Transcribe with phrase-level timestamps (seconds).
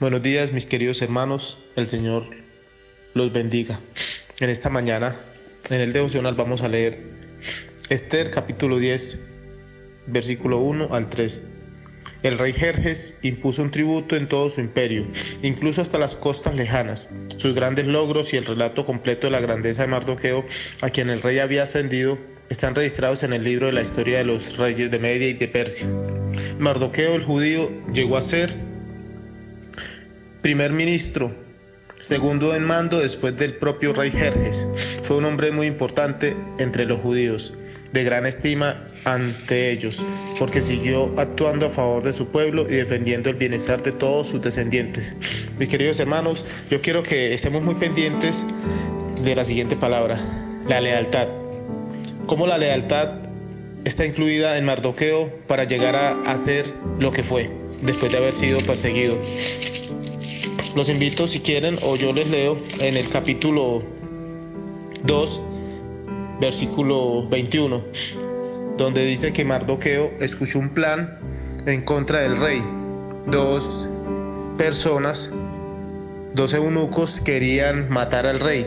[0.00, 2.22] Buenos días mis queridos hermanos, el Señor
[3.14, 3.80] los bendiga.
[4.38, 5.16] En esta mañana,
[5.70, 7.02] en el devocional vamos a leer
[7.88, 9.18] Esther capítulo 10,
[10.06, 11.42] versículo 1 al 3.
[12.22, 15.04] El rey Jerjes impuso un tributo en todo su imperio,
[15.42, 17.10] incluso hasta las costas lejanas.
[17.36, 20.44] Sus grandes logros y el relato completo de la grandeza de Mardoqueo,
[20.80, 22.18] a quien el rey había ascendido,
[22.50, 25.48] están registrados en el libro de la historia de los reyes de Media y de
[25.48, 25.88] Persia.
[26.60, 28.67] Mardoqueo el judío llegó a ser
[30.42, 31.34] primer ministro,
[31.98, 34.66] segundo en mando después del propio rey Jerjes.
[35.02, 37.54] Fue un hombre muy importante entre los judíos,
[37.92, 40.04] de gran estima ante ellos,
[40.38, 44.42] porque siguió actuando a favor de su pueblo y defendiendo el bienestar de todos sus
[44.42, 45.48] descendientes.
[45.58, 48.44] Mis queridos hermanos, yo quiero que estemos muy pendientes
[49.22, 50.20] de la siguiente palabra,
[50.68, 51.28] la lealtad.
[52.26, 53.28] Cómo la lealtad
[53.84, 56.66] está incluida en Mardoqueo para llegar a hacer
[56.98, 57.50] lo que fue,
[57.82, 59.18] después de haber sido perseguido.
[60.78, 63.82] Los invito si quieren o yo les leo en el capítulo
[65.02, 65.40] 2,
[66.40, 67.84] versículo 21,
[68.76, 71.18] donde dice que Mardoqueo escuchó un plan
[71.66, 72.62] en contra del rey.
[73.26, 73.88] Dos
[74.56, 75.32] personas,
[76.34, 78.64] dos eunucos querían matar al rey.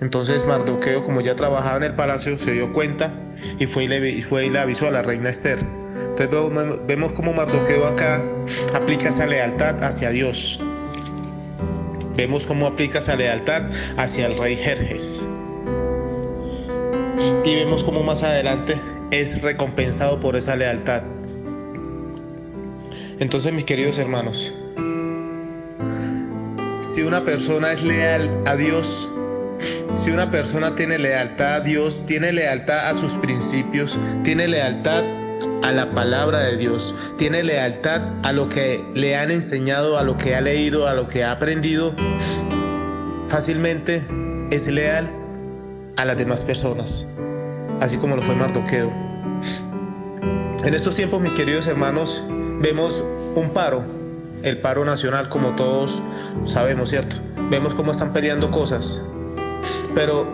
[0.00, 3.12] Entonces Mardoqueo, como ya trabajaba en el palacio, se dio cuenta
[3.58, 5.58] y fue y le, fue y le avisó a la reina Esther.
[6.18, 8.22] Entonces vemos cómo Mardoqueo acá
[8.74, 10.60] aplica esa lealtad hacia Dios.
[12.16, 13.64] Vemos cómo aplica esa lealtad
[13.98, 15.28] hacia el rey Jerjes.
[17.44, 18.80] Y vemos cómo más adelante
[19.10, 21.02] es recompensado por esa lealtad.
[23.18, 24.54] Entonces, mis queridos hermanos,
[26.80, 29.10] si una persona es leal a Dios,
[29.92, 35.04] si una persona tiene lealtad a Dios, tiene lealtad a sus principios, tiene lealtad
[35.66, 40.16] a la palabra de Dios, tiene lealtad a lo que le han enseñado, a lo
[40.16, 41.92] que ha leído, a lo que ha aprendido,
[43.26, 44.06] fácilmente
[44.52, 45.10] es leal
[45.96, 47.08] a las demás personas,
[47.80, 48.92] así como lo fue Mardoqueo.
[50.64, 52.24] En estos tiempos, mis queridos hermanos,
[52.60, 53.02] vemos
[53.34, 53.82] un paro,
[54.44, 56.00] el paro nacional, como todos
[56.44, 57.16] sabemos, ¿cierto?
[57.50, 59.04] Vemos cómo están peleando cosas,
[59.96, 60.28] pero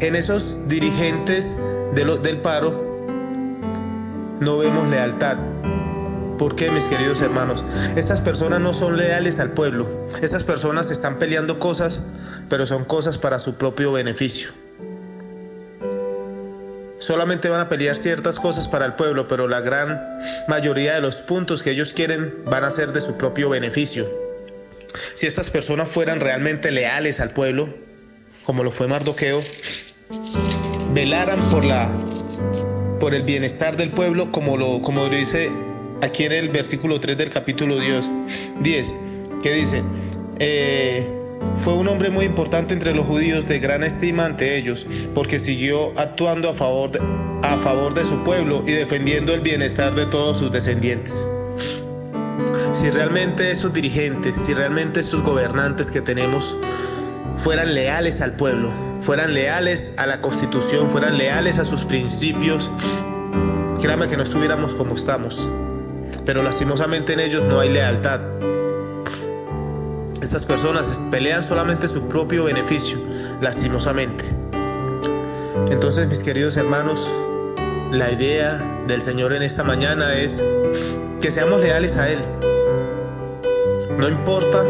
[0.00, 1.56] en esos dirigentes
[1.94, 2.93] del paro
[4.44, 5.38] no vemos lealtad.
[6.38, 7.64] ¿Por qué, mis queridos hermanos?
[7.96, 9.88] Estas personas no son leales al pueblo.
[10.20, 12.02] Estas personas están peleando cosas,
[12.50, 14.50] pero son cosas para su propio beneficio.
[16.98, 20.00] Solamente van a pelear ciertas cosas para el pueblo, pero la gran
[20.48, 24.08] mayoría de los puntos que ellos quieren van a ser de su propio beneficio.
[25.14, 27.68] Si estas personas fueran realmente leales al pueblo,
[28.44, 29.40] como lo fue Mardoqueo,
[30.92, 31.90] velaran por la
[33.04, 35.52] por el bienestar del pueblo, como lo, como dice
[36.00, 38.10] aquí en el versículo 3 del capítulo 10,
[38.62, 38.94] 10
[39.42, 39.82] que dice,
[40.38, 41.06] eh,
[41.54, 45.92] fue un hombre muy importante entre los judíos de gran estima ante ellos, porque siguió
[46.00, 46.92] actuando a favor,
[47.42, 51.28] a favor de su pueblo y defendiendo el bienestar de todos sus descendientes.
[52.72, 56.56] Si realmente esos dirigentes, si realmente estos gobernantes que tenemos
[57.36, 58.72] fueran leales al pueblo,
[59.04, 62.70] fueran leales a la constitución, fueran leales a sus principios,
[63.80, 65.46] créame que no estuviéramos como estamos.
[66.24, 68.20] Pero lastimosamente en ellos no hay lealtad.
[70.22, 72.98] Estas personas pelean solamente su propio beneficio,
[73.42, 74.24] lastimosamente.
[75.68, 77.14] Entonces, mis queridos hermanos,
[77.90, 80.42] la idea del Señor en esta mañana es
[81.20, 82.20] que seamos leales a Él.
[83.98, 84.64] No importa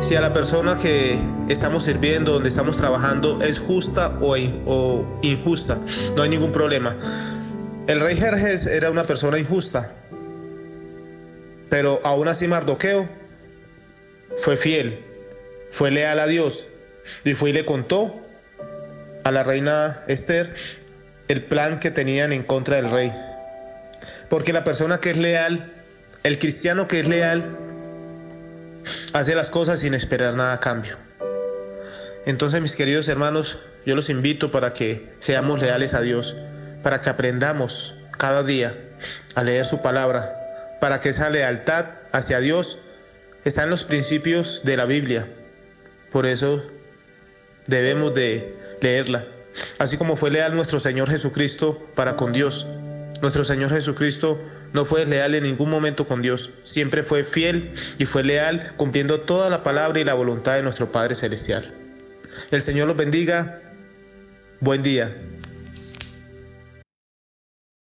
[0.00, 1.18] si a la persona que
[1.48, 4.36] estamos sirviendo, donde estamos trabajando, es justa o,
[5.22, 5.78] injusta,
[6.14, 6.96] no hay ningún problema.
[7.86, 9.92] El rey Jerjes era una persona injusta,
[11.70, 13.08] pero aún así Mardoqueo
[14.36, 15.00] fue fiel,
[15.70, 16.66] fue leal a Dios
[17.24, 18.14] y fue y le contó
[19.24, 20.52] a la reina Esther
[21.28, 23.10] el plan que tenían en contra del rey.
[24.28, 25.72] Porque la persona que es leal,
[26.22, 27.65] el cristiano que es leal,
[29.12, 30.96] hace las cosas sin esperar nada a cambio.
[32.26, 36.36] Entonces, mis queridos hermanos, yo los invito para que seamos leales a Dios,
[36.82, 38.76] para que aprendamos cada día
[39.34, 42.78] a leer su palabra, para que esa lealtad hacia Dios
[43.44, 45.28] está en los principios de la Biblia.
[46.10, 46.66] Por eso
[47.66, 49.24] debemos de leerla,
[49.78, 52.66] así como fue leal nuestro Señor Jesucristo para con Dios.
[53.22, 54.40] Nuestro Señor Jesucristo
[54.72, 59.20] no fue leal en ningún momento con Dios, siempre fue fiel y fue leal cumpliendo
[59.20, 61.74] toda la palabra y la voluntad de nuestro Padre Celestial.
[62.50, 63.60] El Señor los bendiga.
[64.60, 65.16] Buen día.